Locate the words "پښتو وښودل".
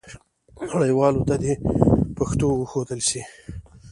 2.17-2.99